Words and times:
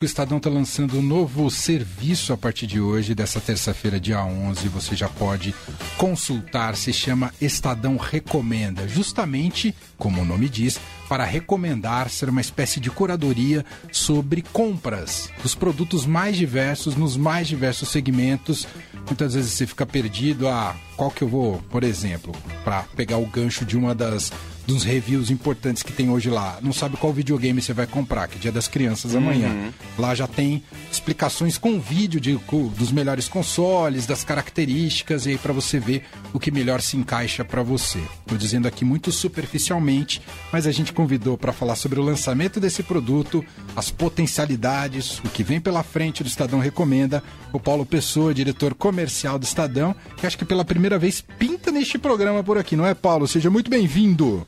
O 0.00 0.04
Estadão 0.04 0.38
está 0.38 0.48
lançando 0.48 0.96
um 0.96 1.02
novo 1.02 1.50
serviço 1.50 2.32
a 2.32 2.36
partir 2.36 2.68
de 2.68 2.80
hoje, 2.80 3.16
dessa 3.16 3.40
terça-feira, 3.40 3.98
dia 3.98 4.22
11. 4.22 4.68
Você 4.68 4.94
já 4.94 5.08
pode 5.08 5.52
consultar, 5.96 6.76
se 6.76 6.92
chama 6.92 7.34
Estadão 7.40 7.96
Recomenda. 7.96 8.86
Justamente, 8.86 9.74
como 9.96 10.22
o 10.22 10.24
nome 10.24 10.48
diz, 10.48 10.78
para 11.08 11.24
recomendar 11.24 12.10
ser 12.10 12.28
uma 12.28 12.40
espécie 12.40 12.78
de 12.78 12.92
curadoria 12.92 13.66
sobre 13.90 14.40
compras 14.40 15.30
dos 15.42 15.56
produtos 15.56 16.06
mais 16.06 16.36
diversos, 16.36 16.94
nos 16.94 17.16
mais 17.16 17.48
diversos 17.48 17.88
segmentos. 17.88 18.68
Muitas 19.04 19.34
vezes 19.34 19.50
você 19.50 19.66
fica 19.66 19.84
perdido 19.84 20.46
ah, 20.46 20.76
qual 20.96 21.10
que 21.10 21.22
eu 21.22 21.28
vou, 21.28 21.60
por 21.70 21.82
exemplo, 21.82 22.32
para 22.62 22.84
pegar 22.94 23.16
o 23.16 23.26
gancho 23.26 23.64
de 23.64 23.76
uma 23.76 23.96
das 23.96 24.30
dos 24.68 24.84
reviews 24.84 25.30
importantes 25.30 25.82
que 25.82 25.94
tem 25.94 26.10
hoje 26.10 26.28
lá. 26.28 26.58
Não 26.60 26.74
sabe 26.74 26.98
qual 26.98 27.10
videogame 27.10 27.62
você 27.62 27.72
vai 27.72 27.86
comprar, 27.86 28.28
que 28.28 28.36
é 28.36 28.38
dia 28.38 28.52
das 28.52 28.68
crianças 28.68 29.12
uhum. 29.12 29.18
amanhã. 29.20 29.72
Lá 29.98 30.14
já 30.14 30.26
tem 30.26 30.62
explicações 30.92 31.56
com 31.56 31.80
vídeo 31.80 32.20
de, 32.20 32.38
dos 32.76 32.92
melhores 32.92 33.28
consoles, 33.28 34.04
das 34.04 34.24
características, 34.24 35.24
e 35.24 35.30
aí 35.30 35.38
para 35.38 35.54
você 35.54 35.80
ver 35.80 36.04
o 36.34 36.38
que 36.38 36.50
melhor 36.50 36.82
se 36.82 36.98
encaixa 36.98 37.42
para 37.46 37.62
você. 37.62 37.98
Estou 38.20 38.36
dizendo 38.36 38.68
aqui 38.68 38.84
muito 38.84 39.10
superficialmente, 39.10 40.20
mas 40.52 40.66
a 40.66 40.70
gente 40.70 40.92
convidou 40.92 41.38
para 41.38 41.50
falar 41.50 41.74
sobre 41.74 41.98
o 41.98 42.02
lançamento 42.02 42.60
desse 42.60 42.82
produto, 42.82 43.42
as 43.74 43.90
potencialidades, 43.90 45.18
o 45.20 45.30
que 45.30 45.42
vem 45.42 45.62
pela 45.62 45.82
frente 45.82 46.22
do 46.22 46.28
Estadão 46.28 46.58
Recomenda, 46.58 47.22
o 47.54 47.58
Paulo 47.58 47.86
Pessoa, 47.86 48.34
diretor 48.34 48.74
comercial 48.74 49.38
do 49.38 49.44
Estadão, 49.44 49.96
que 50.18 50.26
acho 50.26 50.36
que 50.36 50.44
pela 50.44 50.62
primeira 50.62 50.98
vez 50.98 51.22
pinta 51.22 51.72
neste 51.72 51.96
programa 51.96 52.44
por 52.44 52.58
aqui, 52.58 52.76
não 52.76 52.84
é, 52.84 52.92
Paulo? 52.92 53.26
Seja 53.26 53.48
muito 53.48 53.70
bem-vindo. 53.70 54.46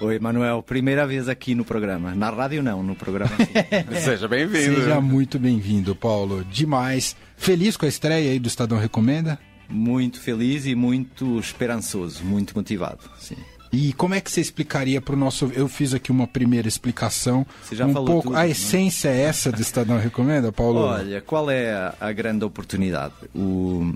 Oi, 0.00 0.18
Manuel, 0.18 0.62
primeira 0.62 1.06
vez 1.06 1.28
aqui 1.28 1.54
no 1.54 1.62
programa. 1.62 2.14
Na 2.14 2.30
rádio 2.30 2.62
não, 2.62 2.82
no 2.82 2.96
programa 2.96 3.32
Seja 4.02 4.26
bem-vindo. 4.26 4.76
Seja 4.76 4.98
muito 4.98 5.38
bem-vindo, 5.38 5.94
Paulo. 5.94 6.42
Demais. 6.42 7.14
Feliz 7.36 7.76
com 7.76 7.84
a 7.84 7.88
estreia 7.88 8.30
aí 8.30 8.38
do 8.38 8.48
Estadão 8.48 8.78
Recomenda? 8.78 9.38
Muito 9.68 10.18
feliz 10.18 10.64
e 10.64 10.74
muito 10.74 11.38
esperançoso, 11.38 12.24
muito 12.24 12.54
motivado, 12.56 13.00
sim. 13.18 13.36
E 13.70 13.92
como 13.92 14.14
é 14.14 14.22
que 14.22 14.30
você 14.30 14.40
explicaria 14.40 15.02
para 15.02 15.14
o 15.14 15.18
nosso. 15.18 15.52
Eu 15.54 15.68
fiz 15.68 15.92
aqui 15.92 16.10
uma 16.10 16.26
primeira 16.26 16.66
explicação. 16.66 17.46
Você 17.62 17.76
já 17.76 17.86
um 17.86 17.92
falou 17.92 18.06
pouco. 18.06 18.28
Tudo, 18.28 18.38
a 18.38 18.44
né? 18.44 18.50
essência 18.50 19.10
é 19.10 19.20
essa 19.20 19.52
do 19.52 19.60
Estadão 19.60 19.98
Recomenda, 19.98 20.50
Paulo? 20.50 20.80
Olha, 20.80 21.20
qual 21.20 21.50
é 21.50 21.72
a, 21.74 21.94
a 22.00 22.10
grande 22.10 22.42
oportunidade? 22.42 23.12
O... 23.34 23.92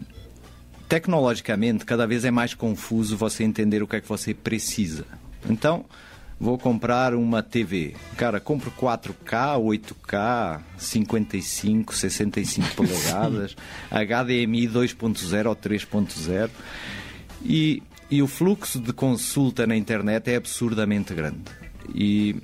Tecnologicamente, 0.86 1.86
cada 1.86 2.06
vez 2.06 2.26
é 2.26 2.30
mais 2.30 2.52
confuso 2.52 3.16
você 3.16 3.42
entender 3.42 3.82
o 3.82 3.88
que 3.88 3.96
é 3.96 4.00
que 4.02 4.08
você 4.08 4.34
precisa. 4.34 5.06
Então, 5.48 5.84
vou 6.38 6.58
comprar 6.58 7.14
uma 7.14 7.42
TV. 7.42 7.94
Cara, 8.16 8.40
compro 8.40 8.70
4K, 8.70 9.58
8K, 9.58 10.60
55, 10.76 11.94
65 11.94 12.74
polegadas, 12.74 13.56
HDMI 13.90 14.68
2.0 14.68 15.46
ou 15.46 15.56
3.0 15.56 16.50
e, 17.44 17.82
e 18.10 18.22
o 18.22 18.26
fluxo 18.26 18.80
de 18.80 18.92
consulta 18.92 19.66
na 19.66 19.76
internet 19.76 20.30
é 20.30 20.36
absurdamente 20.36 21.14
grande. 21.14 21.44
E, 21.94 22.36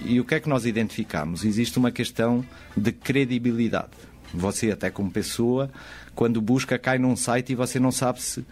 e 0.00 0.20
o 0.20 0.24
que 0.24 0.34
é 0.34 0.40
que 0.40 0.48
nós 0.48 0.66
identificamos? 0.66 1.44
Existe 1.44 1.78
uma 1.78 1.90
questão 1.90 2.44
de 2.76 2.92
credibilidade. 2.92 4.07
Você, 4.32 4.70
até 4.70 4.90
como 4.90 5.10
pessoa, 5.10 5.70
quando 6.14 6.40
busca, 6.40 6.78
cai 6.78 6.98
num 6.98 7.16
site 7.16 7.50
e 7.50 7.54
você 7.54 7.78
não 7.80 7.90
sabe 7.90 8.22
se. 8.22 8.44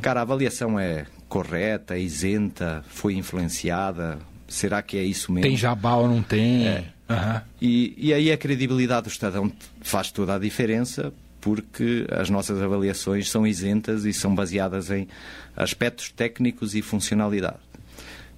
Cara, 0.00 0.20
a 0.20 0.22
avaliação 0.22 0.78
é 0.78 1.06
correta, 1.28 1.98
isenta, 1.98 2.84
foi 2.88 3.14
influenciada? 3.14 4.18
Será 4.46 4.80
que 4.80 4.96
é 4.96 5.02
isso 5.02 5.30
mesmo? 5.32 5.48
Tem 5.48 5.56
jabá 5.56 5.96
ou 5.96 6.08
não 6.08 6.22
tem? 6.22 6.66
É. 6.66 6.84
Uhum. 7.08 7.40
E, 7.60 7.94
e 7.96 8.14
aí 8.14 8.30
a 8.30 8.36
credibilidade 8.36 9.04
do 9.04 9.08
Estadão 9.08 9.52
faz 9.80 10.10
toda 10.10 10.34
a 10.34 10.38
diferença 10.38 11.12
porque 11.40 12.06
as 12.10 12.28
nossas 12.28 12.60
avaliações 12.60 13.30
são 13.30 13.46
isentas 13.46 14.04
e 14.04 14.12
são 14.12 14.34
baseadas 14.34 14.90
em 14.90 15.08
aspectos 15.56 16.10
técnicos 16.10 16.74
e 16.74 16.82
funcionalidade. 16.82 17.58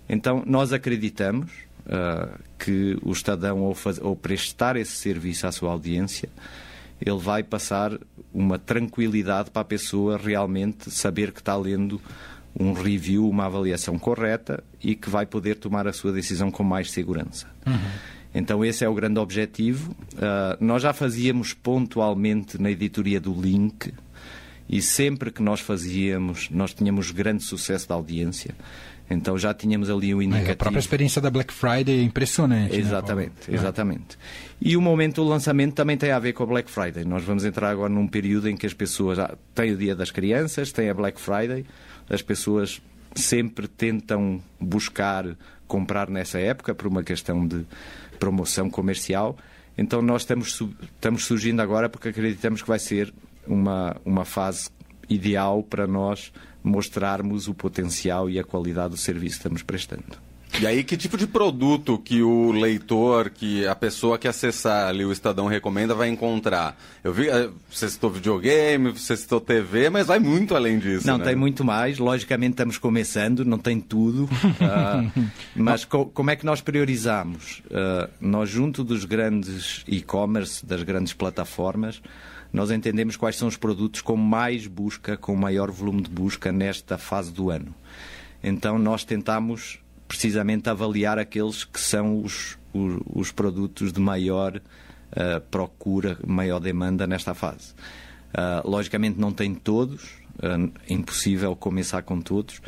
Então, 0.08 0.42
nós 0.46 0.72
acreditamos 0.72 1.50
uh, 1.86 2.38
que 2.58 2.98
o 3.02 3.12
Estadão, 3.12 3.60
ao, 3.64 3.74
faz, 3.74 3.98
ao 3.98 4.14
prestar 4.14 4.76
esse 4.76 4.92
serviço 4.92 5.46
à 5.46 5.52
sua 5.52 5.70
audiência, 5.70 6.28
ele 7.00 7.18
vai 7.18 7.42
passar 7.42 7.98
uma 8.32 8.58
tranquilidade 8.58 9.50
para 9.50 9.62
a 9.62 9.64
pessoa 9.64 10.18
realmente 10.18 10.90
saber 10.90 11.32
que 11.32 11.40
está 11.40 11.56
lendo 11.56 12.00
um 12.58 12.72
review, 12.72 13.28
uma 13.28 13.46
avaliação 13.46 13.98
correta 13.98 14.62
e 14.82 14.94
que 14.94 15.08
vai 15.08 15.24
poder 15.24 15.56
tomar 15.56 15.86
a 15.86 15.92
sua 15.92 16.12
decisão 16.12 16.50
com 16.50 16.62
mais 16.62 16.90
segurança. 16.90 17.46
Uhum. 17.66 17.78
Então, 18.34 18.64
esse 18.64 18.84
é 18.84 18.88
o 18.88 18.94
grande 18.94 19.18
objetivo. 19.18 19.92
Uh, 20.14 20.64
nós 20.64 20.82
já 20.82 20.92
fazíamos 20.92 21.52
pontualmente 21.52 22.60
na 22.60 22.70
editoria 22.70 23.20
do 23.20 23.32
Link 23.32 23.92
e 24.68 24.80
sempre 24.80 25.32
que 25.32 25.42
nós 25.42 25.60
fazíamos, 25.60 26.48
nós 26.50 26.72
tínhamos 26.72 27.10
grande 27.10 27.42
sucesso 27.42 27.88
da 27.88 27.94
audiência. 27.96 28.54
Então 29.10 29.36
já 29.36 29.52
tínhamos 29.52 29.90
ali 29.90 30.14
um 30.14 30.22
indicativo. 30.22 30.52
a 30.52 30.56
própria 30.56 30.78
experiência 30.78 31.20
da 31.20 31.30
Black 31.30 31.52
Friday 31.52 31.98
é 31.98 32.02
impressionante. 32.02 32.72
Né, 32.72 32.78
exatamente, 32.78 33.50
né, 33.50 33.56
exatamente. 33.56 34.18
E 34.60 34.76
o 34.76 34.80
momento 34.80 35.16
do 35.16 35.28
lançamento 35.28 35.74
também 35.74 35.96
tem 35.96 36.12
a 36.12 36.18
ver 36.18 36.32
com 36.32 36.44
a 36.44 36.46
Black 36.46 36.70
Friday. 36.70 37.04
Nós 37.04 37.24
vamos 37.24 37.44
entrar 37.44 37.70
agora 37.70 37.92
num 37.92 38.06
período 38.06 38.48
em 38.48 38.56
que 38.56 38.66
as 38.66 38.72
pessoas 38.72 39.16
já 39.16 39.34
têm 39.52 39.72
o 39.72 39.76
Dia 39.76 39.96
das 39.96 40.12
Crianças, 40.12 40.70
têm 40.70 40.88
a 40.88 40.94
Black 40.94 41.20
Friday, 41.20 41.66
as 42.08 42.22
pessoas 42.22 42.80
sempre 43.14 43.66
tentam 43.66 44.40
buscar 44.60 45.36
comprar 45.66 46.08
nessa 46.08 46.38
época 46.38 46.74
por 46.74 46.86
uma 46.86 47.02
questão 47.02 47.46
de 47.46 47.66
promoção 48.18 48.70
comercial. 48.70 49.36
Então 49.76 50.00
nós 50.02 50.22
estamos, 50.22 50.60
estamos 50.94 51.24
surgindo 51.24 51.60
agora 51.60 51.88
porque 51.88 52.10
acreditamos 52.10 52.62
que 52.62 52.68
vai 52.68 52.78
ser 52.78 53.12
uma, 53.46 53.96
uma 54.04 54.24
fase 54.24 54.68
ideal 55.10 55.62
para 55.62 55.86
nós 55.86 56.32
mostrarmos 56.62 57.48
o 57.48 57.54
potencial 57.54 58.30
e 58.30 58.38
a 58.38 58.44
qualidade 58.44 58.90
do 58.90 58.96
serviço 58.96 59.36
que 59.36 59.40
estamos 59.40 59.62
prestando. 59.62 60.30
E 60.58 60.66
aí, 60.66 60.84
que 60.84 60.96
tipo 60.96 61.16
de 61.16 61.26
produto 61.26 61.96
que 61.96 62.22
o 62.22 62.52
leitor, 62.52 63.30
que 63.30 63.66
a 63.66 63.74
pessoa 63.74 64.18
que 64.18 64.28
acessar 64.28 64.88
ali 64.88 65.04
o 65.04 65.12
Estadão 65.12 65.46
recomenda 65.46 65.94
vai 65.94 66.08
encontrar? 66.08 66.76
Eu 67.02 67.14
vi, 67.14 67.28
eh, 67.28 67.48
você 67.70 67.88
citou 67.88 68.10
videogame, 68.10 68.90
você 68.90 69.16
citou 69.16 69.40
TV, 69.40 69.88
mas 69.88 70.08
vai 70.08 70.18
muito 70.18 70.54
além 70.54 70.78
disso. 70.78 71.06
Não, 71.06 71.16
né? 71.16 71.24
tem 71.24 71.36
muito 71.36 71.64
mais. 71.64 71.98
Logicamente 71.98 72.52
estamos 72.52 72.76
começando, 72.76 73.42
não 73.44 73.58
tem 73.58 73.80
tudo. 73.80 74.24
uh, 74.24 75.30
mas 75.56 75.86
co 75.86 76.06
como 76.06 76.30
é 76.30 76.36
que 76.36 76.44
nós 76.44 76.60
priorizamos? 76.60 77.62
Uh, 77.66 78.10
nós, 78.20 78.50
junto 78.50 78.84
dos 78.84 79.06
grandes 79.06 79.82
e-commerce, 79.86 80.66
das 80.66 80.82
grandes 80.82 81.14
plataformas, 81.14 82.02
nós 82.52 82.70
entendemos 82.70 83.16
quais 83.16 83.36
são 83.36 83.48
os 83.48 83.56
produtos 83.56 84.00
com 84.00 84.16
mais 84.16 84.66
busca, 84.66 85.16
com 85.16 85.34
maior 85.36 85.70
volume 85.70 86.02
de 86.02 86.10
busca 86.10 86.50
nesta 86.50 86.98
fase 86.98 87.32
do 87.32 87.50
ano. 87.50 87.74
Então 88.42 88.78
nós 88.78 89.04
tentamos 89.04 89.78
precisamente 90.08 90.68
avaliar 90.68 91.18
aqueles 91.18 91.64
que 91.64 91.78
são 91.78 92.22
os, 92.22 92.58
os, 92.72 93.00
os 93.14 93.32
produtos 93.32 93.92
de 93.92 94.00
maior 94.00 94.56
uh, 94.56 95.40
procura, 95.50 96.18
maior 96.26 96.58
demanda 96.58 97.06
nesta 97.06 97.34
fase. 97.34 97.72
Uh, 98.32 98.68
logicamente 98.68 99.20
não 99.20 99.32
tem 99.32 99.54
todos, 99.54 100.20
é 100.88 100.92
impossível 100.92 101.54
começar 101.54 102.02
com 102.02 102.20
todos, 102.20 102.60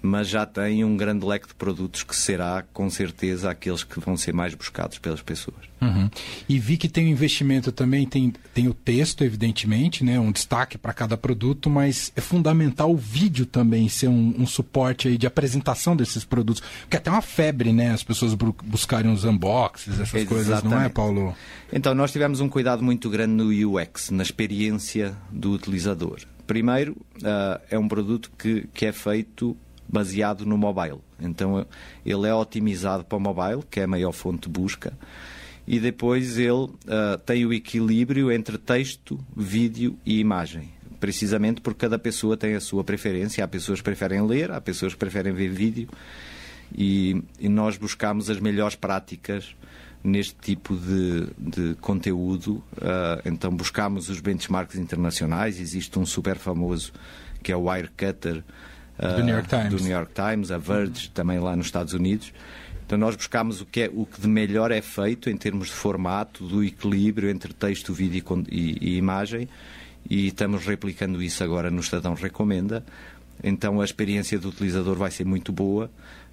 mas 0.00 0.28
já 0.28 0.46
tem 0.46 0.84
um 0.84 0.96
grande 0.96 1.26
leque 1.26 1.48
de 1.48 1.54
produtos 1.54 2.02
que 2.02 2.14
será, 2.14 2.64
com 2.72 2.88
certeza, 2.88 3.50
aqueles 3.50 3.82
que 3.82 3.98
vão 3.98 4.16
ser 4.16 4.32
mais 4.32 4.54
buscados 4.54 4.98
pelas 4.98 5.20
pessoas. 5.20 5.56
Uhum. 5.80 6.10
E 6.48 6.58
vi 6.58 6.76
que 6.76 6.88
tem 6.88 7.06
o 7.06 7.08
um 7.08 7.10
investimento 7.10 7.70
também, 7.72 8.06
tem, 8.06 8.32
tem 8.54 8.68
o 8.68 8.74
texto, 8.74 9.22
evidentemente, 9.22 10.04
né, 10.04 10.18
um 10.18 10.32
destaque 10.32 10.76
para 10.78 10.92
cada 10.92 11.16
produto, 11.16 11.68
mas 11.68 12.12
é 12.16 12.20
fundamental 12.20 12.92
o 12.92 12.96
vídeo 12.96 13.46
também 13.46 13.88
ser 13.88 14.08
um, 14.08 14.34
um, 14.38 14.46
suporte 14.46 15.08
aí 15.08 15.18
de 15.18 15.26
apresentação 15.26 15.96
desses 15.96 16.24
produtos. 16.24 16.62
Porque 16.82 16.96
é 16.96 16.98
até 16.98 17.10
uma 17.10 17.22
febre, 17.22 17.72
né, 17.72 17.90
as 17.90 18.02
pessoas 18.02 18.34
buscarem 18.34 19.12
os 19.12 19.24
unboxings, 19.24 20.00
essas 20.00 20.14
Exatamente. 20.14 20.28
coisas, 20.28 20.62
não 20.62 20.80
é, 20.80 20.88
Paulo? 20.88 21.36
Então, 21.72 21.94
nós 21.94 22.12
tivemos 22.12 22.40
um 22.40 22.48
cuidado 22.48 22.82
muito 22.82 23.10
grande 23.10 23.32
no 23.32 23.48
UX, 23.48 24.10
na 24.10 24.22
experiência 24.22 25.16
do 25.30 25.52
utilizador. 25.52 26.20
Primeiro, 26.46 26.96
uh, 27.16 27.60
é 27.70 27.78
um 27.78 27.86
produto 27.86 28.32
que, 28.38 28.66
que 28.72 28.86
é 28.86 28.92
feito 28.92 29.56
baseado 29.88 30.44
no 30.44 30.58
mobile. 30.58 31.00
Então 31.18 31.66
ele 32.04 32.26
é 32.26 32.34
otimizado 32.34 33.04
para 33.04 33.16
o 33.16 33.20
mobile, 33.20 33.62
que 33.70 33.80
é 33.80 33.84
a 33.84 33.86
maior 33.86 34.12
fonte 34.12 34.42
de 34.42 34.48
busca, 34.48 34.92
e 35.66 35.78
depois 35.80 36.38
ele 36.38 36.50
uh, 36.50 37.18
tem 37.24 37.44
o 37.44 37.52
equilíbrio 37.52 38.30
entre 38.32 38.58
texto, 38.58 39.18
vídeo 39.36 39.98
e 40.04 40.18
imagem. 40.18 40.70
Precisamente 41.00 41.60
porque 41.60 41.80
cada 41.80 41.98
pessoa 41.98 42.36
tem 42.36 42.54
a 42.54 42.60
sua 42.60 42.82
preferência. 42.82 43.44
Há 43.44 43.48
pessoas 43.48 43.80
que 43.80 43.84
preferem 43.84 44.26
ler, 44.26 44.50
há 44.50 44.60
pessoas 44.60 44.94
que 44.94 44.98
preferem 44.98 45.32
ver 45.32 45.48
vídeo, 45.48 45.88
e, 46.76 47.22
e 47.38 47.48
nós 47.48 47.76
buscamos 47.76 48.28
as 48.28 48.40
melhores 48.40 48.74
práticas 48.74 49.54
neste 50.02 50.34
tipo 50.36 50.74
de, 50.74 51.28
de 51.38 51.74
conteúdo. 51.80 52.62
Uh, 52.72 53.20
então 53.24 53.50
buscamos 53.50 54.08
os 54.08 54.20
benchmarks 54.20 54.76
internacionais. 54.76 55.60
Existe 55.60 55.98
um 55.98 56.06
super 56.06 56.36
famoso 56.36 56.92
que 57.42 57.52
é 57.52 57.56
o 57.56 57.68
Wirecutter, 57.68 58.42
do 58.98 59.22
New 59.22 59.34
York 59.34 59.48
Times, 59.48 59.68
do 59.70 59.80
New 59.80 59.92
York 59.92 60.12
Times 60.12 60.50
a 60.50 60.58
Verge 60.58 61.10
também 61.10 61.38
lá 61.38 61.54
nos 61.54 61.66
Estados 61.66 61.94
Unidos. 61.94 62.32
Então 62.84 62.96
nós 62.98 63.14
buscamos 63.14 63.60
o 63.60 63.66
que, 63.66 63.82
é, 63.82 63.90
o 63.92 64.06
que 64.06 64.20
de 64.20 64.26
melhor 64.26 64.72
é 64.72 64.80
feito 64.80 65.28
em 65.28 65.36
termos 65.36 65.68
de 65.68 65.74
formato, 65.74 66.44
do 66.46 66.64
equilíbrio 66.64 67.28
entre 67.28 67.52
texto, 67.52 67.92
vídeo 67.92 68.24
e, 68.50 68.78
e, 68.80 68.96
imagem 68.96 69.46
e 70.08 70.28
estamos 70.28 70.64
replicando 70.64 71.22
isso 71.22 71.44
agora 71.44 71.70
no 71.70 71.80
Estadão 71.80 72.14
Recomenda. 72.14 72.84
Então 73.44 73.80
a 73.80 73.84
experiência 73.84 74.38
do 74.38 74.48
utilizador 74.48 74.96
vai 74.96 75.10
ser 75.10 75.24
muito 75.24 75.52
boa, 75.52 75.90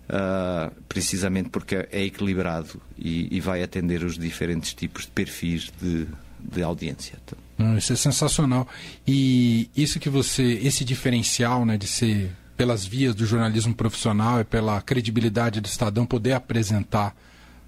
uh, 0.09 0.73
precisamente 0.87 1.49
porque 1.49 1.87
é 1.91 2.03
equilibrado 2.03 2.81
e, 2.97 3.27
e, 3.35 3.41
vai 3.41 3.61
atender 3.61 4.01
os 4.03 4.17
diferentes 4.17 4.73
tipos 4.73 5.03
de 5.03 5.11
perfis 5.11 5.71
de, 5.81 6.07
de 6.39 6.63
audiência. 6.63 7.19
Hum, 7.59 7.77
isso 7.77 7.91
é 7.91 7.95
sensacional. 7.97 8.67
E 9.05 9.69
isso 9.75 9.99
que 9.99 10.09
você, 10.09 10.43
esse 10.63 10.85
diferencial 10.85 11.65
né, 11.65 11.77
de 11.77 11.87
ser 11.87 12.31
pelas 12.55 12.85
vias 12.85 13.13
do 13.13 13.25
jornalismo 13.25 13.73
profissional 13.73 14.39
e 14.39 14.43
pela 14.43 14.81
credibilidade 14.81 15.59
do 15.61 15.65
Estadão 15.65 16.05
poder 16.05 16.33
apresentar 16.33 17.15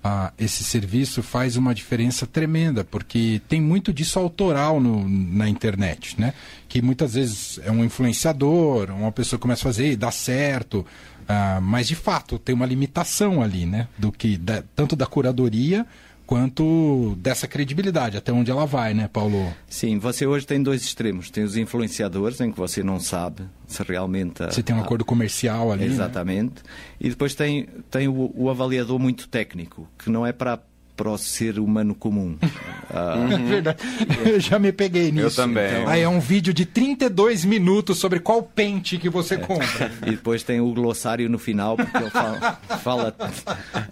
uh, 0.03 0.31
esse 0.37 0.63
serviço 0.63 1.21
faz 1.21 1.55
uma 1.55 1.73
diferença 1.73 2.25
tremenda, 2.25 2.83
porque 2.83 3.41
tem 3.47 3.61
muito 3.61 3.93
disso 3.93 4.17
autoral 4.19 4.79
no, 4.79 5.07
na 5.07 5.49
internet, 5.49 6.19
né? 6.19 6.33
Que 6.67 6.81
muitas 6.81 7.13
vezes 7.13 7.59
é 7.63 7.71
um 7.71 7.83
influenciador, 7.83 8.89
uma 8.91 9.11
pessoa 9.11 9.39
começa 9.39 9.61
a 9.61 9.71
fazer 9.71 9.91
e 9.91 9.95
dá 9.95 10.11
certo, 10.11 10.79
uh, 10.79 11.61
mas 11.61 11.87
de 11.87 11.95
fato 11.95 12.39
tem 12.39 12.55
uma 12.55 12.65
limitação 12.65 13.41
ali, 13.41 13.65
né? 13.65 13.87
Do 13.97 14.11
que 14.11 14.37
da, 14.37 14.63
tanto 14.75 14.95
da 14.95 15.05
curadoria 15.05 15.85
quanto 16.27 17.15
dessa 17.17 17.47
credibilidade, 17.47 18.17
até 18.17 18.33
onde 18.33 18.51
ela 18.51 18.65
vai, 18.65 18.93
né, 18.93 19.07
Paulo? 19.07 19.51
Sim, 19.69 19.97
você 19.97 20.27
hoje 20.27 20.45
tem 20.45 20.61
dois 20.61 20.83
extremos. 20.83 21.31
Tem 21.31 21.43
os 21.45 21.55
influenciadores, 21.55 22.39
em 22.41 22.51
que 22.51 22.57
você 22.57 22.83
não 22.83 22.99
sabe 22.99 23.43
se 23.65 23.81
realmente. 23.81 24.43
Você 24.43 24.61
tem 24.61 24.75
um 24.75 24.81
acordo 24.81 25.05
comercial 25.05 25.71
ali. 25.71 25.85
Né? 25.85 25.93
Exatamente. 25.93 26.55
Né? 26.55 26.69
E 26.99 27.09
depois 27.09 27.33
tem, 27.33 27.67
tem 27.89 28.09
o, 28.09 28.31
o 28.35 28.49
avaliador 28.49 28.99
muito 28.99 29.29
técnico, 29.29 29.87
que 29.97 30.09
não 30.09 30.27
é 30.27 30.33
para 30.33 30.59
para 30.97 31.11
o 31.11 31.17
ser 31.17 31.59
humano 31.59 31.93
comum. 31.93 32.35
Uh, 32.41 33.37
Verdade. 33.47 33.77
Eu 34.25 34.39
já 34.39 34.57
me 34.57 34.71
peguei 34.71 35.11
nisso. 35.11 35.39
Eu 35.39 35.45
também. 35.45 35.67
Então, 35.67 35.87
aí 35.87 36.01
é 36.01 36.09
um 36.09 36.19
vídeo 36.19 36.51
de 36.51 36.65
32 36.65 37.45
minutos 37.45 37.99
sobre 37.99 38.19
qual 38.19 38.41
pente 38.41 38.97
que 38.97 39.07
você 39.07 39.35
é. 39.35 39.37
compra. 39.37 39.91
E 40.07 40.11
depois 40.11 40.41
tem 40.41 40.59
o 40.59 40.73
glossário 40.73 41.29
no 41.29 41.37
final, 41.37 41.75
porque 41.75 41.97
ele 41.97 42.09
fala, 42.09 42.59
fala 42.81 43.15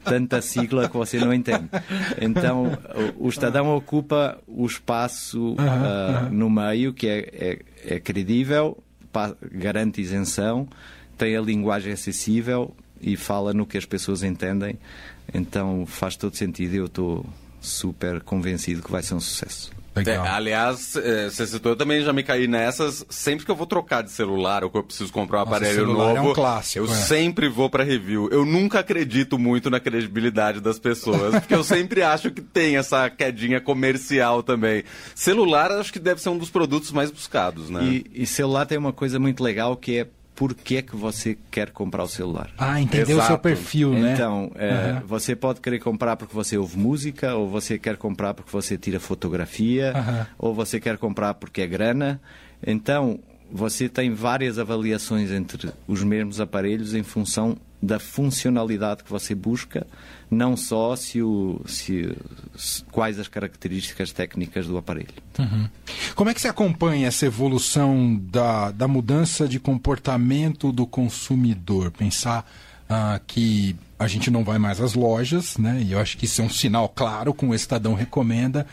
tanta 0.04 0.42
sigla 0.42 0.88
que 0.90 0.96
você 0.96 1.20
não 1.20 1.34
entende. 1.34 1.68
Então, 2.20 2.78
o, 3.20 3.28
o 3.28 3.30
Estadão 3.30 3.76
ocupa 3.76 4.40
o 4.48 4.66
espaço 4.66 5.52
uh 5.52 5.56
uh 5.56 6.32
no 6.32 6.50
meio, 6.50 6.94
que 6.94 7.08
é, 7.08 7.30
é, 7.34 7.96
é 7.96 8.00
credível, 8.00 8.78
garante 9.52 10.02
isenção, 10.02 10.68
tem 11.18 11.36
a 11.36 11.42
linguagem 11.42 11.94
acessível 11.94 12.74
e 13.06 13.16
fala 13.16 13.54
no 13.54 13.66
que 13.66 13.78
as 13.78 13.86
pessoas 13.86 14.24
entendem 14.24 14.78
então 15.34 15.86
faz 15.86 16.16
todo 16.16 16.36
sentido 16.36 16.74
e 16.74 16.78
eu 16.78 16.86
estou 16.86 17.26
super 17.62 18.22
convencido 18.22 18.82
que 18.82 18.92
vai 18.92 19.02
ser 19.02 19.16
um 19.16 19.20
sucesso. 19.20 19.72
É, 19.96 20.18
aliás, 20.18 20.94
é, 20.98 21.30
você 21.30 21.48
citou, 21.48 21.72
eu 21.72 21.76
também 21.78 22.04
já 22.04 22.12
me 22.12 22.22
caí 22.22 22.50
nessas. 22.50 23.06
Sempre 23.10 23.46
que 23.46 23.52
eu 23.52 23.56
vou 23.56 23.66
trocar 23.66 24.04
de 24.04 24.12
celular 24.12 24.62
ou 24.62 24.70
que 24.70 24.78
eu 24.78 24.84
preciso 24.84 25.12
comprar 25.12 25.38
um 25.38 25.46
Nossa, 25.46 25.56
aparelho 25.56 25.88
novo, 25.88 26.18
é 26.18 26.22
um 26.22 26.34
clássico, 26.34 26.86
eu 26.86 26.92
é. 26.92 26.94
sempre 26.94 27.48
vou 27.48 27.70
para 27.70 27.82
review. 27.82 28.28
Eu 28.30 28.46
nunca 28.46 28.80
acredito 28.80 29.40
muito 29.40 29.70
na 29.70 29.80
credibilidade 29.80 30.60
das 30.60 30.78
pessoas, 30.78 31.36
porque 31.40 31.56
eu 31.56 31.64
sempre 31.64 32.04
acho 32.04 32.30
que 32.30 32.42
tem 32.42 32.76
essa 32.76 33.10
quedinha 33.10 33.62
comercial 33.62 34.44
também. 34.44 34.84
Celular, 35.16 35.72
acho 35.72 35.94
que 35.94 36.00
deve 36.00 36.22
ser 36.22 36.28
um 36.28 36.38
dos 36.38 36.50
produtos 36.50 36.92
mais 36.92 37.10
buscados, 37.10 37.70
né? 37.70 37.82
E, 37.86 38.06
e 38.14 38.28
celular 38.28 38.66
tem 38.66 38.78
uma 38.78 38.92
coisa 38.92 39.18
muito 39.18 39.42
legal 39.42 39.78
que 39.78 40.00
é 40.00 40.08
por 40.36 40.54
que 40.54 40.78
é 40.78 40.82
que 40.82 40.96
você 40.96 41.38
quer 41.50 41.72
comprar 41.72 42.04
o 42.04 42.08
celular. 42.08 42.50
Ah, 42.58 42.80
entendeu 42.82 43.18
o 43.18 43.22
seu 43.22 43.40
perfil, 43.40 43.94
né? 43.94 44.14
Então, 44.14 44.44
uhum. 44.44 45.08
você 45.08 45.36
pode 45.36 45.62
querer 45.62 45.80
comprar 45.80 46.18
porque 46.18 46.36
você 46.36 46.58
ouve 46.58 46.78
música, 46.78 47.34
ou 47.36 47.50
você 47.50 47.80
quer 47.80 47.96
comprar 47.96 48.34
porque 48.34 48.52
você 48.52 48.78
tira 48.78 49.00
fotografia, 49.00 49.94
uhum. 49.96 50.26
ou 50.38 50.54
você 50.54 50.80
quer 50.80 50.98
comprar 50.98 51.34
porque 51.36 51.62
é 51.62 51.68
grana. 51.68 52.20
Então, 52.66 53.20
você 53.50 53.88
tem 53.88 54.14
várias 54.14 54.60
avaliações 54.60 55.32
entre 55.32 55.72
os 55.88 56.04
mesmos 56.04 56.42
aparelhos 56.42 56.94
em 56.94 57.04
função 57.04 57.58
da 57.86 58.00
funcionalidade 58.00 59.04
que 59.04 59.10
você 59.10 59.36
busca, 59.36 59.86
não 60.30 60.58
só 60.58 60.96
se 60.96 61.22
o, 61.22 61.62
se, 61.68 62.16
se 62.56 62.84
quais 62.86 63.20
as 63.20 63.28
características 63.28 64.12
técnicas 64.12 64.68
do 64.68 64.78
aparelho. 64.78 65.14
Uhum. 65.38 65.70
Como 66.16 66.30
é 66.30 66.34
que 66.34 66.42
se 66.42 66.48
acompanha 66.48 67.08
essa 67.08 67.26
evolução 67.26 68.20
da, 68.32 68.72
da 68.72 68.88
mudança 68.88 69.48
de 69.48 69.60
comportamento 69.60 70.72
do 70.72 70.88
consumidor? 70.88 71.92
Pensar 71.92 72.50
ah, 72.90 73.20
que 73.26 73.76
a 73.98 74.08
gente 74.08 74.30
não 74.30 74.44
vai 74.44 74.58
mais 74.58 74.82
às 74.82 74.94
lojas, 74.94 75.58
né? 75.58 75.82
E 75.82 75.94
eu 75.94 76.00
acho 76.00 76.18
que 76.18 76.26
isso 76.26 76.42
é 76.42 76.46
um 76.46 76.50
sinal 76.50 76.90
claro, 76.90 77.34
como 77.34 77.52
o 77.52 77.56
Estadão 77.56 77.94
recomenda. 77.94 78.66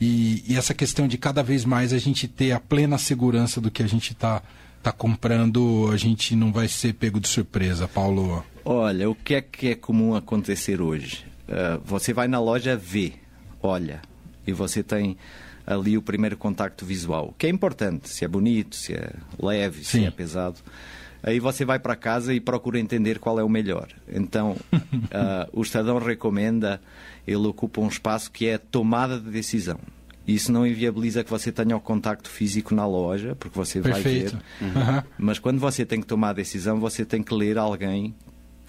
E, 0.00 0.42
e 0.48 0.56
essa 0.56 0.72
questão 0.72 1.06
de 1.06 1.18
cada 1.18 1.42
vez 1.42 1.64
mais 1.64 1.92
a 1.92 1.98
gente 1.98 2.26
ter 2.26 2.52
a 2.52 2.60
plena 2.60 2.96
segurança 2.96 3.60
do 3.60 3.70
que 3.70 3.82
a 3.82 3.86
gente 3.86 4.12
está 4.12 4.42
tá 4.82 4.90
comprando, 4.90 5.90
a 5.92 5.96
gente 5.96 6.34
não 6.34 6.50
vai 6.50 6.66
ser 6.66 6.94
pego 6.94 7.20
de 7.20 7.28
surpresa, 7.28 7.86
Paulo. 7.86 8.44
Olha, 8.64 9.08
o 9.08 9.14
que 9.14 9.34
é 9.34 9.40
que 9.40 9.68
é 9.68 9.74
comum 9.74 10.14
acontecer 10.14 10.80
hoje? 10.80 11.24
Uh, 11.48 11.80
você 11.84 12.12
vai 12.12 12.28
na 12.28 12.40
loja 12.40 12.76
ver, 12.76 13.14
olha, 13.62 14.00
e 14.46 14.52
você 14.52 14.82
tem 14.82 15.16
ali 15.66 15.96
o 15.96 16.02
primeiro 16.02 16.36
contacto 16.36 16.84
visual, 16.84 17.34
que 17.38 17.46
é 17.46 17.50
importante, 17.50 18.08
se 18.08 18.24
é 18.24 18.28
bonito, 18.28 18.76
se 18.76 18.94
é 18.94 19.12
leve, 19.40 19.84
Sim. 19.84 20.00
se 20.00 20.04
é 20.06 20.10
pesado. 20.10 20.58
Aí 21.22 21.38
você 21.38 21.64
vai 21.64 21.78
para 21.78 21.94
casa 21.94 22.32
e 22.32 22.40
procura 22.40 22.78
entender 22.78 23.18
qual 23.18 23.38
é 23.38 23.44
o 23.44 23.48
melhor. 23.48 23.88
Então, 24.08 24.56
uh, 24.72 25.48
o 25.52 25.62
Estadão 25.62 25.98
recomenda, 25.98 26.80
ele 27.26 27.46
ocupa 27.46 27.80
um 27.80 27.88
espaço 27.88 28.30
que 28.30 28.46
é 28.46 28.56
tomada 28.56 29.18
de 29.18 29.30
decisão. 29.30 29.78
Isso 30.26 30.52
não 30.52 30.66
inviabiliza 30.66 31.24
que 31.24 31.30
você 31.30 31.50
tenha 31.50 31.76
o 31.76 31.80
contacto 31.80 32.30
físico 32.30 32.74
na 32.74 32.86
loja, 32.86 33.34
porque 33.34 33.58
você 33.58 33.80
Perfeito. 33.80 34.38
vai 34.60 34.70
ver. 34.70 34.76
Uhum. 34.76 35.02
Mas 35.18 35.38
quando 35.38 35.58
você 35.58 35.84
tem 35.84 36.00
que 36.00 36.06
tomar 36.06 36.30
a 36.30 36.34
decisão, 36.34 36.78
você 36.78 37.04
tem 37.04 37.22
que 37.22 37.34
ler 37.34 37.58
alguém 37.58 38.14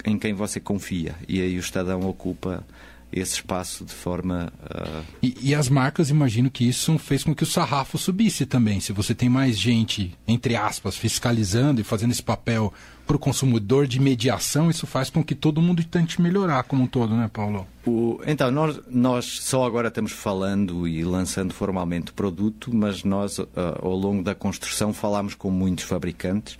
em 0.04 0.18
quem 0.18 0.34
você 0.34 0.60
confia. 0.60 1.14
E 1.28 1.40
aí 1.40 1.56
o 1.56 1.60
Estadão 1.60 2.00
ocupa 2.08 2.64
esse 3.12 3.34
espaço 3.34 3.84
de 3.84 3.92
forma. 3.92 4.52
Uh... 4.62 5.04
E, 5.22 5.36
e, 5.42 5.54
as 5.54 5.68
marcas, 5.68 6.08
imagino 6.08 6.50
que 6.50 6.66
isso 6.66 6.98
fez 6.98 7.22
com 7.22 7.34
que 7.34 7.42
o 7.42 7.46
sarrafo 7.46 7.98
subisse 7.98 8.46
também. 8.46 8.80
Se 8.80 8.92
você 8.92 9.14
tem 9.14 9.28
mais 9.28 9.58
gente, 9.58 10.16
entre 10.26 10.56
aspas, 10.56 10.96
fiscalizando 10.96 11.80
e 11.80 11.84
fazendo 11.84 12.12
esse 12.12 12.22
papel 12.22 12.72
para 13.06 13.16
o 13.16 13.18
consumidor 13.18 13.86
de 13.86 14.00
mediação, 14.00 14.70
isso 14.70 14.86
faz 14.86 15.10
com 15.10 15.22
que 15.22 15.34
todo 15.34 15.60
mundo 15.60 15.84
tente 15.84 16.22
melhorar 16.22 16.62
como 16.62 16.84
um 16.84 16.86
todo, 16.86 17.14
né, 17.14 17.28
Paulo? 17.30 17.66
O, 17.84 18.20
então, 18.26 18.50
nós, 18.50 18.80
nós 18.88 19.24
só 19.42 19.64
agora 19.64 19.88
estamos 19.88 20.12
falando 20.12 20.88
e 20.88 21.04
lançando 21.04 21.52
formalmente 21.52 22.12
o 22.12 22.14
produto, 22.14 22.74
mas 22.74 23.04
nós, 23.04 23.38
uh, 23.38 23.48
ao 23.82 23.94
longo 23.94 24.22
da 24.22 24.34
construção, 24.34 24.92
falámos 24.92 25.34
com 25.34 25.50
muitos 25.50 25.84
fabricantes 25.84 26.56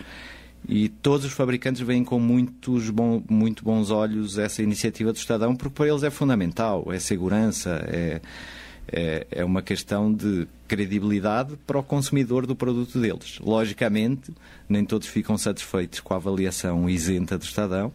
e 0.68 0.88
todos 0.88 1.26
os 1.26 1.32
fabricantes 1.32 1.80
veem 1.80 2.04
com 2.04 2.20
muitos 2.20 2.88
bom, 2.90 3.22
muito 3.28 3.64
bons 3.64 3.90
olhos 3.90 4.38
essa 4.38 4.62
iniciativa 4.62 5.12
do 5.12 5.16
Estadão, 5.16 5.56
porque 5.56 5.74
para 5.74 5.88
eles 5.88 6.02
é 6.02 6.10
fundamental, 6.10 6.86
é 6.92 6.98
segurança, 6.98 7.84
é, 7.88 8.20
é, 8.88 9.26
é 9.30 9.44
uma 9.44 9.60
questão 9.60 10.12
de 10.12 10.46
credibilidade 10.68 11.56
para 11.66 11.78
o 11.78 11.82
consumidor 11.82 12.46
do 12.46 12.54
produto 12.54 12.98
deles. 13.00 13.38
Logicamente, 13.40 14.32
nem 14.68 14.84
todos 14.84 15.08
ficam 15.08 15.36
satisfeitos 15.36 16.00
com 16.00 16.14
a 16.14 16.16
avaliação 16.16 16.88
isenta 16.88 17.36
do 17.36 17.44
Estadão, 17.44 17.92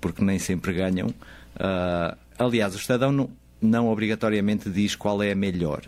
porque 0.00 0.22
nem 0.22 0.38
sempre 0.38 0.72
ganham. 0.74 1.08
Uh, 1.08 2.16
aliás, 2.38 2.74
o 2.74 2.78
Estadão 2.78 3.10
não, 3.10 3.30
não 3.60 3.88
obrigatoriamente 3.88 4.68
diz 4.68 4.94
qual 4.94 5.22
é 5.22 5.32
a 5.32 5.36
melhor. 5.36 5.82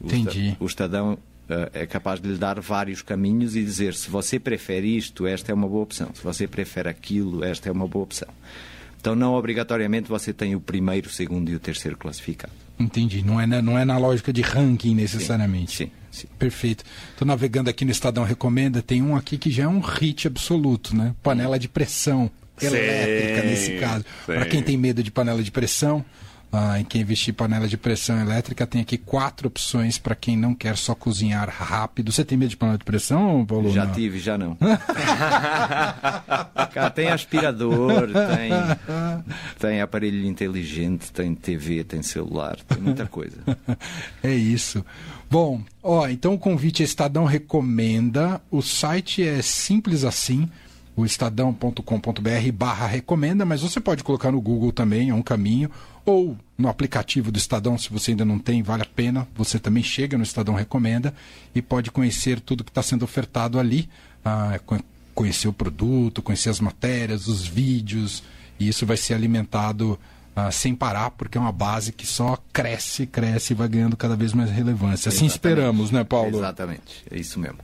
O 0.00 0.06
Entendi. 0.06 0.56
O 0.60 0.66
Estadão 0.66 1.18
é 1.72 1.86
capaz 1.86 2.20
de 2.20 2.28
lhe 2.28 2.36
dar 2.36 2.60
vários 2.60 3.02
caminhos 3.02 3.54
e 3.54 3.62
dizer 3.62 3.94
se 3.94 4.10
você 4.10 4.38
prefere 4.38 4.96
isto, 4.96 5.26
esta 5.26 5.52
é 5.52 5.54
uma 5.54 5.68
boa 5.68 5.82
opção. 5.82 6.10
Se 6.14 6.22
você 6.22 6.46
prefere 6.46 6.88
aquilo, 6.88 7.44
esta 7.44 7.68
é 7.68 7.72
uma 7.72 7.86
boa 7.86 8.04
opção. 8.04 8.28
Então, 9.00 9.14
não 9.14 9.34
obrigatoriamente 9.34 10.08
você 10.08 10.32
tem 10.32 10.56
o 10.56 10.60
primeiro, 10.60 11.08
o 11.08 11.10
segundo 11.10 11.48
e 11.48 11.54
o 11.54 11.60
terceiro 11.60 11.96
classificado. 11.96 12.52
Entendi. 12.78 13.24
Não 13.24 13.40
é 13.40 13.46
na, 13.46 13.62
não 13.62 13.78
é 13.78 13.84
na 13.84 13.96
lógica 13.96 14.32
de 14.32 14.42
ranking 14.42 14.94
necessariamente. 14.94 15.76
Sim, 15.76 15.84
sim. 16.10 16.22
sim. 16.22 16.28
Perfeito. 16.38 16.84
Estou 17.12 17.26
navegando 17.26 17.70
aqui 17.70 17.84
no 17.84 17.92
Estadão 17.92 18.24
Recomenda. 18.24 18.82
Tem 18.82 19.02
um 19.02 19.14
aqui 19.14 19.38
que 19.38 19.50
já 19.50 19.62
é 19.62 19.68
um 19.68 19.78
hit 19.78 20.26
absoluto, 20.26 20.96
né? 20.96 21.14
Panela 21.22 21.58
de 21.58 21.68
pressão 21.68 22.30
elétrica 22.60 23.42
sim, 23.42 23.46
nesse 23.46 23.78
caso. 23.78 24.04
Para 24.24 24.46
quem 24.46 24.62
tem 24.62 24.76
medo 24.76 25.02
de 25.02 25.10
panela 25.10 25.42
de 25.42 25.50
pressão, 25.50 26.04
ah, 26.52 26.80
em 26.80 26.84
quem 26.84 27.02
investir 27.02 27.34
panela 27.34 27.68
de 27.68 27.76
pressão 27.76 28.18
elétrica, 28.20 28.66
tem 28.66 28.80
aqui 28.80 28.96
quatro 28.96 29.48
opções 29.48 29.98
para 29.98 30.14
quem 30.14 30.36
não 30.36 30.54
quer 30.54 30.76
só 30.76 30.94
cozinhar 30.94 31.48
rápido. 31.48 32.12
Você 32.12 32.24
tem 32.24 32.38
medo 32.38 32.50
de 32.50 32.56
panela 32.56 32.78
de 32.78 32.84
pressão, 32.84 33.44
Paulo? 33.44 33.70
Já 33.72 33.84
não? 33.84 33.92
tive, 33.92 34.18
já 34.18 34.38
não. 34.38 34.56
Cara, 36.72 36.90
tem 36.90 37.08
aspirador, 37.08 38.08
tem, 38.12 38.50
tem 39.58 39.80
aparelho 39.80 40.24
inteligente, 40.26 41.12
tem 41.12 41.34
TV, 41.34 41.84
tem 41.84 42.02
celular, 42.02 42.56
tem 42.66 42.78
muita 42.78 43.06
coisa. 43.06 43.36
É 44.22 44.34
isso. 44.34 44.84
Bom, 45.30 45.60
ó, 45.82 46.08
então 46.08 46.34
o 46.34 46.38
convite 46.38 46.82
é 46.82 46.84
Estadão 46.84 47.24
Recomenda. 47.24 48.40
O 48.50 48.62
site 48.62 49.22
é 49.26 49.42
simples 49.42 50.04
assim 50.04 50.48
o 50.96 51.04
estadão.com.br 51.04 52.52
barra 52.54 52.86
recomenda, 52.86 53.44
mas 53.44 53.60
você 53.60 53.78
pode 53.78 54.02
colocar 54.02 54.32
no 54.32 54.40
Google 54.40 54.72
também, 54.72 55.10
é 55.10 55.14
um 55.14 55.22
caminho, 55.22 55.70
ou 56.06 56.38
no 56.56 56.68
aplicativo 56.68 57.32
do 57.32 57.36
Estadão, 57.36 57.76
se 57.76 57.90
você 57.90 58.12
ainda 58.12 58.24
não 58.24 58.38
tem, 58.38 58.62
vale 58.62 58.82
a 58.82 58.86
pena, 58.86 59.26
você 59.34 59.58
também 59.58 59.82
chega 59.82 60.16
no 60.16 60.22
Estadão 60.22 60.54
Recomenda 60.54 61.12
e 61.52 61.60
pode 61.60 61.90
conhecer 61.90 62.40
tudo 62.40 62.62
que 62.62 62.70
está 62.70 62.82
sendo 62.82 63.04
ofertado 63.04 63.58
ali, 63.58 63.88
ah, 64.24 64.58
conhecer 65.12 65.48
o 65.48 65.52
produto, 65.52 66.22
conhecer 66.22 66.48
as 66.48 66.60
matérias, 66.60 67.26
os 67.26 67.44
vídeos, 67.44 68.22
e 68.58 68.68
isso 68.68 68.86
vai 68.86 68.96
ser 68.96 69.14
alimentado 69.14 69.98
ah, 70.34 70.50
sem 70.52 70.74
parar, 70.74 71.10
porque 71.10 71.36
é 71.36 71.40
uma 71.40 71.52
base 71.52 71.92
que 71.92 72.06
só 72.06 72.38
cresce, 72.52 73.04
cresce 73.06 73.52
e 73.52 73.56
vai 73.56 73.68
ganhando 73.68 73.96
cada 73.96 74.14
vez 74.14 74.32
mais 74.32 74.50
relevância. 74.50 75.08
Assim 75.08 75.26
Exatamente. 75.26 75.30
esperamos, 75.32 75.90
né, 75.90 76.04
Paulo? 76.04 76.38
Exatamente, 76.38 77.04
é 77.10 77.18
isso 77.18 77.40
mesmo. 77.40 77.58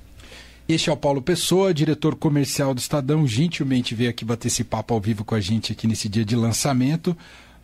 Este 0.68 0.90
é 0.90 0.92
o 0.92 0.96
Paulo 0.96 1.22
Pessoa, 1.22 1.72
diretor 1.72 2.16
comercial 2.16 2.74
do 2.74 2.78
Estadão, 2.78 3.26
gentilmente 3.26 3.94
veio 3.94 4.10
aqui 4.10 4.24
bater 4.24 4.48
esse 4.48 4.64
papo 4.64 4.94
ao 4.94 5.00
vivo 5.00 5.24
com 5.24 5.34
a 5.34 5.40
gente 5.40 5.72
aqui 5.72 5.86
nesse 5.86 6.08
dia 6.08 6.24
de 6.24 6.34
lançamento. 6.34 7.16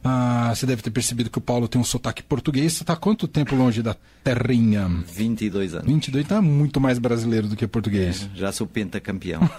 Ah, 0.03 0.53
você 0.55 0.65
deve 0.65 0.81
ter 0.81 0.91
percebido 0.91 1.29
que 1.29 1.39
o 1.39 1.41
Paulo 1.41 1.67
tem 1.67 1.81
um 1.81 1.85
sotaque 1.85 2.23
português. 2.23 2.75
Você 2.75 2.83
está 2.83 2.95
quanto 2.95 3.27
tempo 3.27 3.55
longe 3.57 3.83
da 3.83 3.97
terrinha? 4.23 4.89
22 4.89 5.75
anos. 5.75 5.87
22, 5.87 6.25
está 6.25 6.41
muito 6.41 6.81
mais 6.81 6.99
brasileiro 6.99 7.49
do 7.49 7.57
que 7.57 7.67
português. 7.67 8.29
É, 8.35 8.39
já 8.39 8.53
sou 8.53 8.67
pentacampeão. 8.67 9.41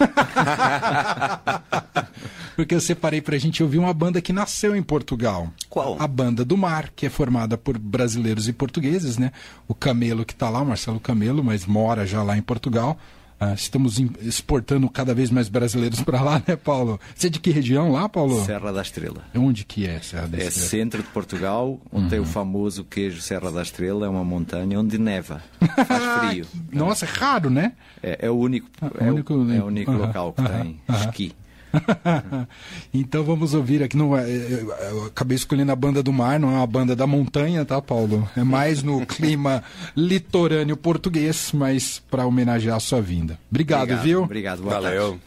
Porque 2.56 2.74
eu 2.74 2.80
separei 2.80 3.20
para 3.20 3.36
a 3.36 3.38
gente 3.38 3.62
ouvir 3.62 3.78
uma 3.78 3.94
banda 3.94 4.20
que 4.20 4.32
nasceu 4.32 4.74
em 4.74 4.82
Portugal. 4.82 5.48
Qual? 5.68 5.96
A 6.00 6.06
Banda 6.06 6.44
do 6.44 6.56
Mar, 6.56 6.90
que 6.94 7.06
é 7.06 7.10
formada 7.10 7.56
por 7.56 7.78
brasileiros 7.78 8.48
e 8.48 8.52
portugueses, 8.52 9.18
né? 9.18 9.32
O 9.68 9.74
Camelo 9.74 10.24
que 10.24 10.32
está 10.32 10.50
lá, 10.50 10.60
o 10.60 10.66
Marcelo 10.66 11.00
Camelo, 11.00 11.44
mas 11.44 11.64
mora 11.64 12.06
já 12.06 12.22
lá 12.22 12.36
em 12.36 12.42
Portugal. 12.42 12.98
Ah, 13.42 13.54
estamos 13.54 13.98
exportando 14.20 14.86
cada 14.90 15.14
vez 15.14 15.30
mais 15.30 15.48
brasileiros 15.48 16.00
para 16.04 16.20
lá, 16.20 16.42
né, 16.46 16.56
Paulo? 16.56 17.00
Você 17.14 17.28
é 17.28 17.30
de 17.30 17.40
que 17.40 17.50
região 17.50 17.90
lá, 17.90 18.06
Paulo? 18.06 18.44
Serra 18.44 18.70
da 18.70 18.82
Estrela. 18.82 19.22
Onde 19.34 19.64
que 19.64 19.86
é 19.86 19.98
Serra 20.00 20.26
da 20.28 20.36
É 20.36 20.42
Estrela? 20.46 20.68
centro 20.68 21.02
de 21.02 21.08
Portugal, 21.08 21.80
onde 21.90 22.10
tem 22.10 22.18
o 22.18 22.22
Uhum. 22.22 22.28
famoso 22.28 22.84
queijo 22.84 23.20
Serra 23.22 23.50
da 23.50 23.62
Estrela, 23.62 24.04
é 24.04 24.08
uma 24.10 24.22
montanha 24.24 24.78
onde 24.78 24.98
neva, 24.98 25.42
faz 25.86 26.04
frio. 26.18 26.46
Nossa, 26.70 27.06
é 27.06 27.08
raro, 27.08 27.48
né? 27.48 27.72
É, 28.02 28.26
é 28.26 28.30
o 28.30 28.34
único, 28.36 28.68
é 28.82 29.04
é 29.06 29.10
o 29.10 29.10
o 29.10 29.14
único- 29.14 29.32
é 29.52 29.62
o 29.62 29.66
único 29.66 29.90
Aham, 29.90 30.00
local 30.06 30.32
que 30.34 30.40
aham, 30.42 30.60
tem 30.62 30.80
esqui. 30.90 31.32
então 32.92 33.22
vamos 33.24 33.54
ouvir 33.54 33.82
aqui. 33.82 33.96
Não, 33.96 34.16
é- 34.16 34.28
eu, 34.28 34.70
eu 34.72 35.04
acabei 35.06 35.36
escolhendo 35.36 35.72
a 35.72 35.76
banda 35.76 36.02
do 36.02 36.12
mar, 36.12 36.38
não 36.40 36.50
é 36.50 36.54
uma 36.54 36.66
banda 36.66 36.96
da 36.96 37.06
montanha, 37.06 37.64
tá, 37.64 37.80
Paulo? 37.80 38.28
É 38.36 38.42
mais 38.42 38.82
no 38.82 39.04
clima 39.06 39.62
litorâneo 39.96 40.76
português, 40.76 41.50
mas 41.52 42.02
para 42.10 42.26
homenagear 42.26 42.76
a 42.76 42.80
sua 42.80 43.00
vinda. 43.00 43.38
Obrigado, 43.50 43.96
viu? 44.02 44.22
Obrigado, 44.22 44.62
boa 44.62 44.80
tarde. 44.80 44.86
Valeu. 44.98 45.20